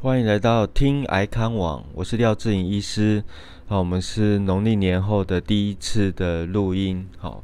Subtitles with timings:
[0.00, 3.24] 欢迎来到听癌康网，我是廖志颖医师。
[3.66, 7.08] 好，我们是农历年后的第一次的录音。
[7.18, 7.42] 好，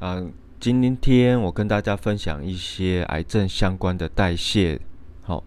[0.00, 0.20] 啊，
[0.58, 4.80] 今天我跟大家分享一些癌症相关的代谢。
[5.22, 5.42] 好，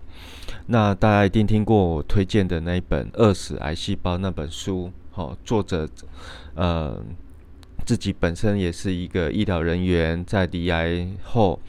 [0.68, 4.90] 那大家一定听过我推荐的那一本《饿死癌细胞》那本书。
[5.12, 5.88] 好，作者
[6.56, 7.04] 呃
[7.86, 11.60] 自己本身也是一个医疗人员，在离癌后。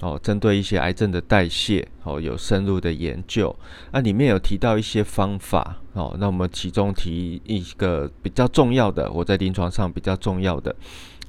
[0.00, 3.54] 哦，针对一些癌症的代谢，哦，有深入的研究。
[3.92, 10.74] 那里面有提到一些方法，哦，那我们其中提一个比较重要的，我在临床上比较重要的，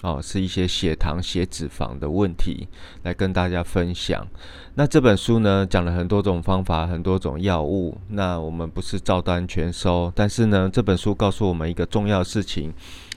[0.02, 2.68] 哦，是一些血糖、血脂肪的问题，
[3.04, 4.28] 来跟大家分享。
[4.74, 7.98] 那这本书呢，讲了很多种方法，很多种药物。
[8.10, 12.74] 那我们不是照单全收，但是呢，这本书告诉我们一个重要事情，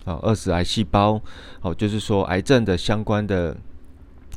[0.09, 1.21] 哦，饿死癌细胞，
[1.61, 3.57] 哦，就是说癌症的相关的。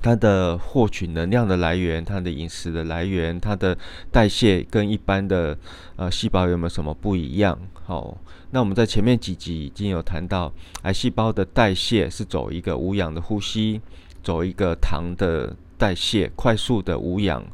[0.04, 3.78] 它的获取能量的来源，它的饮食的来源，它的
[4.12, 5.56] 代谢跟一般的
[5.96, 7.56] 呃细胞有没有什么不一样？
[7.86, 8.18] 好，
[8.50, 13.80] 那我们在前面几集已经有谈到，癌细胞的代谢是走一个无氧的呼吸，
[14.24, 17.46] 走一个糖的代谢，快速的无氧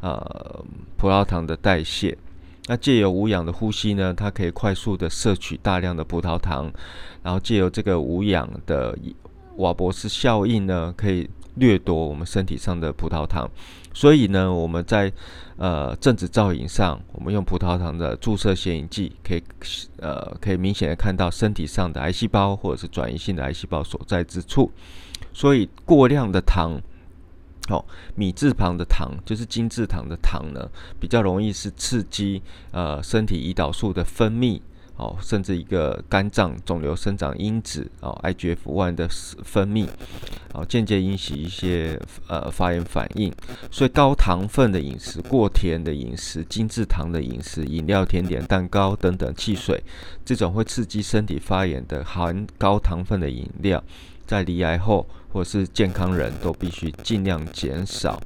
[0.00, 0.64] 呃
[0.96, 2.18] 葡萄糖的代谢。
[2.66, 6.72] 那借由无氧的呼吸呢，它可以快速的摄取大量的葡萄糖，
[7.22, 8.96] 然后借由这个无氧的
[9.56, 11.28] 瓦博士效应呢，可以。
[11.56, 13.46] 掠夺我们身体上的葡萄糖，
[13.92, 15.12] 所以呢，我们在
[15.58, 19.42] 呃正子造影上，我们用葡萄糖的注射显影剂，可以
[19.98, 24.72] 呃可以明显的看到身体上的癌细胞或者是转移性的癌细胞所在之处。
[25.34, 26.80] 所以过量的糖，
[27.68, 30.68] 哦，米字旁的糖就是精制糖的糖呢，
[31.00, 34.60] 比较容易是刺激呃身体胰岛素的分泌。
[34.94, 39.08] 哦，甚至一个肝脏肿瘤生长因子哦，IGF-1 的
[39.42, 39.88] 分泌，
[40.52, 43.32] 哦，间接引起一些呃发炎反应。
[43.70, 49.82] 所以高糖分的饮食、过甜的饮食、精制糖的饮食、饮料、甜点、蛋糕等等汽水，
[50.26, 53.82] 这种会刺激身体发炎的含高糖分的饮料，
[54.26, 58.20] 在离癌后或是健康人都必须尽量减少，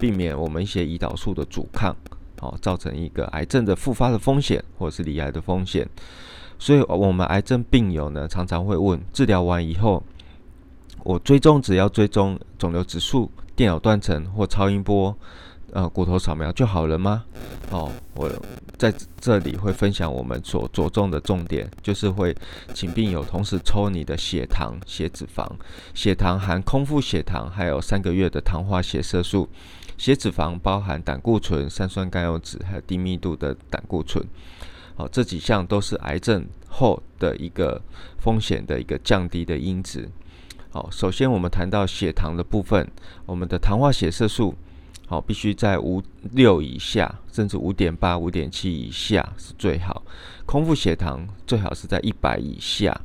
[0.00, 1.94] 避免我们一些胰岛素的阻抗。
[2.40, 5.88] 哦，造成一个癌症的复发的风险，或是离癌的风险。
[6.58, 10.02] 所以，我们癌症病友呢，常常会问：治疗完以后，
[11.04, 15.16] 我追踪只要追踪肿瘤指数、电脑断层或超音波、
[15.72, 17.24] 呃骨头扫描就好了吗？
[17.70, 18.28] 哦，我
[18.82, 22.34] 在这里会分享我们所着重的重点，就是会
[22.74, 25.48] 请病友同时抽你的血糖、血脂肪。
[25.94, 29.48] 血糖含空腹血糖，还有三个月的糖化血色素。
[29.96, 34.20] 血脂肪包含胆固醇、三酸甘油脂，还有低密度的胆固醇。
[34.96, 37.80] 好，这几项都是癌症后的一个
[38.18, 40.10] 风险的一个降低的因子。
[40.70, 42.90] 好，首先我们谈到血糖的部分，
[43.26, 44.52] 我们的糖化血色素
[45.06, 46.02] 好必须在五
[46.32, 50.02] 六以下，甚至五点八、五点七以下是最好。
[50.46, 52.98] 空腹血糖最好是在一百以下。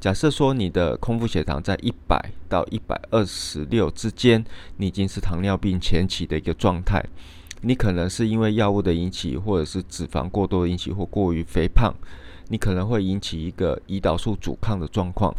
[0.00, 4.44] 假设说你的空腹血糖在一百到一百二十六之间，
[4.76, 7.04] 你已经是糖尿病前期的一个状态。
[7.60, 11.94] 你可能是因为药物的引起，或者是脂肪过多引起，或过于肥胖，
[12.48, 15.32] 你可能会引起一个胰岛素阻抗的状况。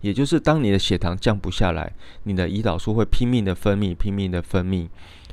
[0.00, 1.92] 也就是当你的血糖降不下来，
[2.24, 4.88] 你的胰岛素会拼命的分泌，拼命的分泌。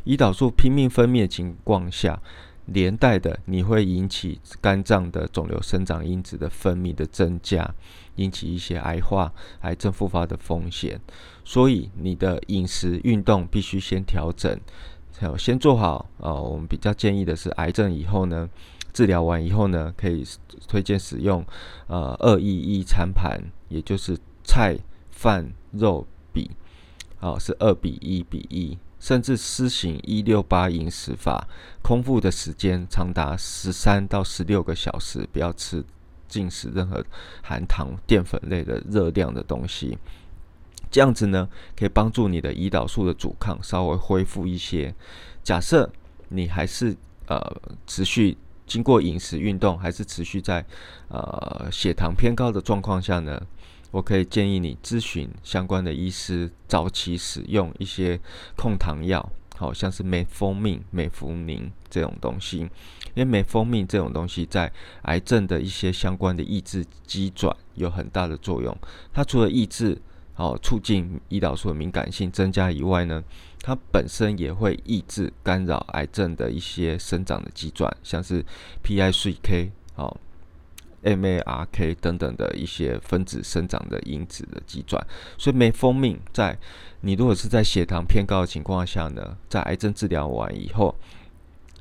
[0.05, 2.19] 胰岛素拼命分泌的情况下。
[2.67, 7.69] 连带的，你会引起肝脏的肿瘤生长因子的分泌的增加，
[8.16, 9.33] 引起一些癌化、
[9.63, 10.97] 癌症复发的风险。
[11.44, 14.57] 所以，你的饮食、运动必须先调整，
[15.19, 16.09] 还有，先做好。
[16.19, 18.50] 呃，我们比较建议的是，癌症以后呢，
[18.94, 20.24] 治疗完以后呢，可以
[20.68, 21.44] 推荐使用
[21.88, 24.78] 呃二一一餐盘，也就是菜、
[25.12, 26.52] 饭、肉比，
[27.20, 28.78] 好，是二比一比一。
[29.00, 31.46] 甚至施行一六八饮食法，
[31.81, 35.84] 空腹的时间长达十三到十六个小时，不要吃
[36.30, 37.04] 进食任何
[37.42, 39.98] 含糖淀粉类的热量的东西。
[40.89, 44.96] 这样子呢，可以帮助你的胰岛素的阻抗稍微恢复一些。
[45.44, 45.92] 假设
[46.30, 46.96] 你还是
[47.28, 47.38] 呃
[47.86, 50.65] 持续经过饮食运动，还是持续在
[51.10, 53.42] 呃血糖偏高的状况下呢？
[53.92, 58.19] 我可以建议你咨询相关的医师，早期使用一些
[58.56, 62.62] 控糖药，好像是美蜂蜜、美福宁这种东西。
[63.13, 64.71] 因为美蜂蜜这种东西在
[65.04, 68.75] 癌症的一些相关的抑制机转有很大的作用。
[69.13, 70.01] 它除了抑制、
[70.33, 73.24] 好促进胰岛素的敏感性增加以外呢，
[73.63, 78.45] 它本身也会抑制干扰癌症的一些生长的机转，像是
[78.83, 80.19] PI3K 好。
[81.06, 85.06] MARK 等等的一些分子生长的因子的基转。
[85.38, 86.57] 所以，没蜂蜜在
[87.01, 90.95] 你如果是在血糖偏高的情况下呢，在癌症治疗完以后，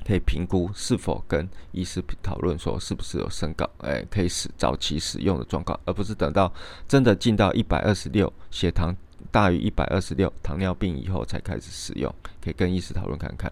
[0.05, 6.53] 可以评估是否跟医师讨论说是不是有升高，哎，可以使早期使用的状况，而不是等到
[6.85, 8.93] 真的进到一百二十六血糖。
[9.33, 13.51] 大于一百二十六，糖尿病以后才开始使用，可以跟医师讨论看看。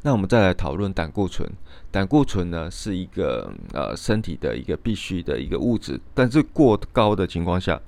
[0.00, 1.46] 那我们再来讨论胆固醇。
[1.90, 7.78] 胆固醇呢是一个呃身体的一个必须的一个物质，但是过高的情况下，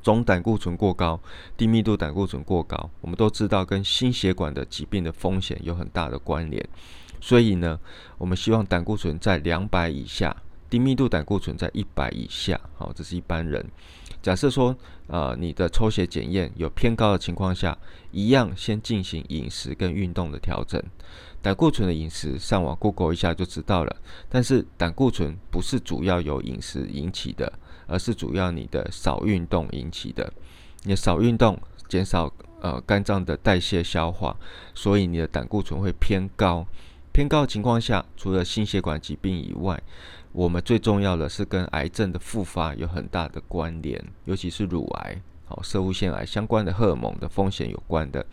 [0.00, 1.20] 总胆固醇过高、
[1.56, 6.64] 低密度胆固醇过高，我们都知道跟心血管的疾病的风险有很大的关联。
[7.20, 7.78] 所以呢，
[8.18, 10.34] 我们希望胆固醇在两百以下，
[10.70, 12.58] 低密度胆固醇在一百以下。
[12.78, 13.66] 好，这是一般人。
[14.22, 14.76] 假设说，
[15.06, 17.76] 呃，你的抽血检验有偏高的情况下，
[18.12, 20.82] 一样先进行饮食跟运动的调整。
[21.42, 23.96] 胆固醇的饮食，上网 Google 一下就知道了。
[24.28, 27.50] 但是胆固醇不是主要由饮食引起的，
[27.86, 30.30] 而是主要你的少运动引起的。
[30.82, 31.58] 你少运动，
[31.88, 32.30] 减少
[32.60, 34.36] 呃肝脏的代谢消化，
[34.74, 36.66] 所以你的胆固醇会偏高。
[37.12, 39.82] 偏高的情况下，除了心血管疾病以外，
[40.32, 48.24] 我们最重要的是跟癌症的复发有很大的关联，尤其是乳癌、好射物腺癌相关的荷尔蒙的风险有关的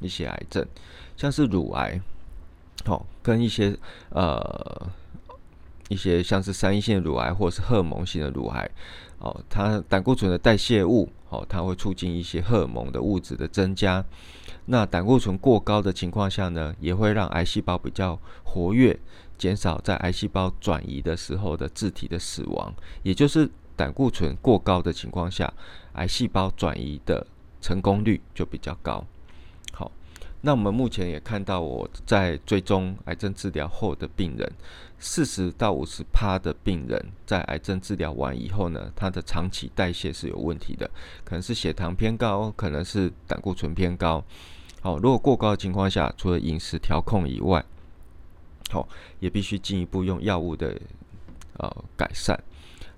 [0.00, 0.66] 一些癌症，
[1.16, 2.00] 像是乳癌，
[2.84, 3.76] 好跟一些
[4.10, 4.90] 呃
[5.88, 8.68] 一些像是三阴性乳癌或是荷尔蒙性的乳癌，
[9.18, 14.04] 哦，它胆固醇的代谢物，哦，它会促进一些荷尔蒙的物质的增加。
[14.66, 18.98] 那胆固醇过高的情况下呢，也会让癌细胞比较活跃。
[19.36, 22.72] 减少在癌细胞转移的时候的自体的死亡，
[23.02, 25.52] 也就是胆固醇过高的情况下，
[25.94, 27.26] 癌细胞转移的
[27.60, 29.04] 成功率就比较高。
[30.46, 34.52] 那我们目前也看到，我在追踪癌症治疗后的病人，
[34.98, 40.90] 四十到五十趴的病人在癌症治疗完以后呢，他的长期代谢是有问题的，
[41.24, 44.22] 可能是血糖偏高，可能是胆固醇偏高。
[44.82, 47.64] 好，如果过高的情况下，除了饮食调控以外，
[48.70, 48.86] 好，
[49.20, 50.78] 也必须进一步用药物的
[51.56, 52.38] 呃改善。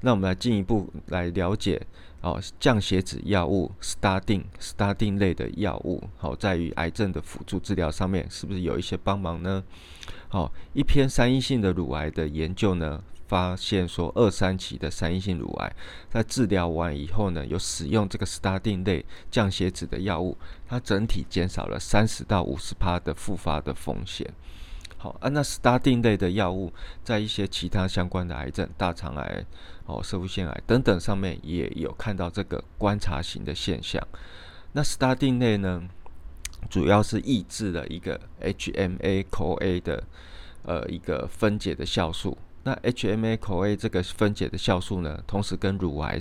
[0.01, 1.81] 那我们来进一步来了解
[2.21, 9.63] 哦，降血脂药物 statin statin 类的药物，好，在于癌症的辅助治疗上面是不是有一些帮忙呢？
[10.29, 15.73] 好，一篇三阴性的乳癌的研究呢，发现说二三期的三阴性乳癌
[16.11, 24.29] 在治疗完以后呢，有使用这个 statin 类降血脂的药物，它整体减少了三十到五十帕的复发的风险。
[25.07, 26.73] 好啊，那 statin 类的药物
[27.05, 29.47] 在一些其他相关的癌症，大肠癌、
[29.85, 34.05] 哦，射物腺癌等等上面也有看到这个观察型的现象。
[34.73, 35.89] 那 statin 类呢，
[36.69, 40.03] 主要是抑制了一个 HMA-CoA 的
[40.65, 42.37] 呃一个分解的酵素。
[42.65, 46.19] 那 HMA-CoA 这个分解的酵素呢，同时跟乳癌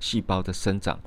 [0.00, 0.98] 细胞的生长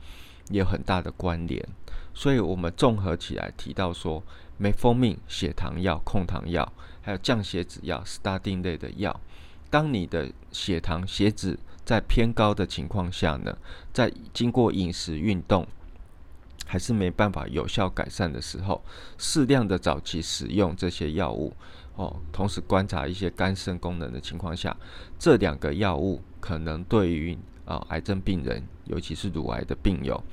[0.49, 1.67] 也有很大的关联。
[2.13, 4.23] 所以我们综合起来提到说。
[4.57, 6.71] 没蜂蜜、血糖药、控糖药，
[7.01, 9.19] 还有降血脂药、s t a t i n 类的药。
[9.69, 13.57] 当你的血糖、血脂在偏高的情况下呢，
[13.91, 15.67] 在经过饮食、运动
[16.65, 18.81] 还是没办法有效改善的时候，
[19.17, 21.53] 适量的早期使用这些药物
[21.95, 24.75] 哦，同时观察一些肝肾功能的情况下，
[25.19, 30.23] 这两个药物可能对于啊癌症病人，尤其是乳癌的病友，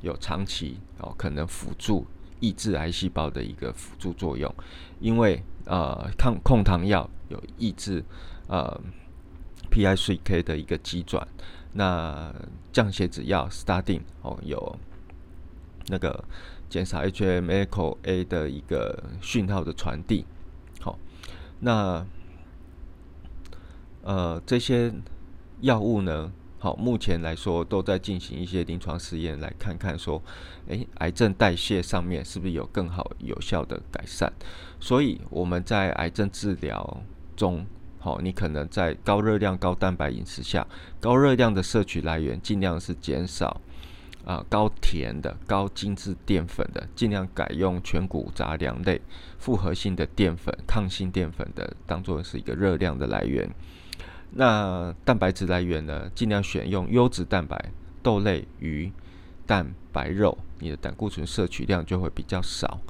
[0.00, 2.04] 有长期哦可能辅助。
[2.40, 4.52] 抑制癌细胞的一个辅助作用，
[5.00, 8.04] 因为呃抗控糖药有抑制
[8.46, 8.80] 呃
[9.70, 11.26] PI3K 的一个机转，
[11.72, 12.34] 那
[12.72, 14.78] 降血脂药 statin 哦有
[15.88, 16.24] 那个
[16.68, 20.24] 减少 HMA-CoA 的一个讯号的传递，
[20.80, 20.98] 好，
[21.60, 22.06] 那
[24.02, 24.92] 呃这些
[25.60, 26.32] 药物呢？
[26.60, 30.20] 好，目前来说都在进行一些临床试验，来看看说，
[30.66, 34.28] 诶，癌症代谢上面是不是有更好有效的改善？
[34.80, 37.02] 所以我们在癌症治疗
[37.36, 37.64] 中，
[38.00, 40.66] 好，你可能在高热量、高蛋白饮食下，
[41.00, 43.60] 高热量的摄取来源尽量是减少
[44.24, 49.00] 啊，高甜的、高精致淀粉的，尽量改用全谷杂粮类、
[49.38, 53.48] 复合性的淀粉、抗性淀粉的，当做是一个热量的来源。
[54.30, 56.10] 那蛋白质来源呢？
[56.14, 58.92] 尽量选用优质蛋白，豆类、鱼、
[59.46, 62.80] 蛋、白肉，你的胆固醇摄取量就会比较少。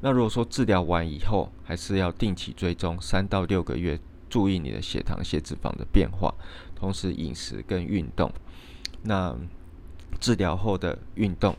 [0.00, 6.34] 那如果说治疗完以后，还是要定期追踪三到六个月，注意你的血糖、血脂肪的变化，
[6.74, 8.32] 同时饮食跟运动。
[9.02, 9.36] 那
[10.18, 11.56] 治疗后的运动。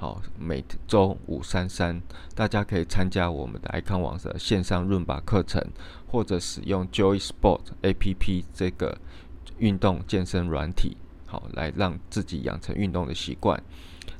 [0.00, 2.00] 好，每周五三三，
[2.32, 5.60] 大家可以参加我们的爱康网的线上润吧课程，
[6.06, 8.96] 或者使用 Joy Sport A P P 这个
[9.58, 13.60] 运动健身软体，好来让自己养成运动的习惯。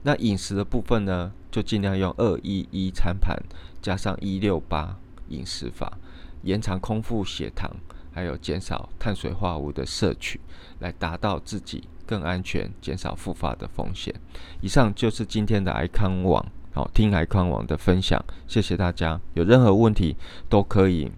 [0.02, 3.40] 那饮食的部分呢，就尽量用二一一餐盘
[3.80, 5.96] 加上一六八饮食法，
[6.42, 7.70] 延长空腹血糖，
[8.10, 10.40] 还有减少碳水化合物的摄取，
[10.80, 14.14] 来达到自己更安全、减少复发的风险。
[14.62, 19.20] 以上就是今天的爱康网，好听爱康网的分享，谢谢大家。
[19.34, 20.16] 有任何问题
[20.48, 21.12] 都可以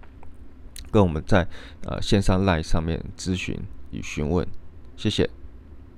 [0.91, 1.47] 跟我们在
[1.85, 3.57] 呃线上 live 上面咨询
[3.93, 4.45] 与询问，
[4.97, 5.31] 谢谢。